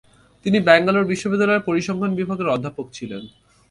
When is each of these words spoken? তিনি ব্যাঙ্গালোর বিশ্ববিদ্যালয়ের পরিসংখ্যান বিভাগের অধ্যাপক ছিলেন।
তিনি 0.45 0.57
ব্যাঙ্গালোর 0.59 1.09
বিশ্ববিদ্যালয়ের 1.11 1.65
পরিসংখ্যান 1.67 2.11
বিভাগের 2.15 2.53
অধ্যাপক 2.55 2.85
ছিলেন। 2.93 3.23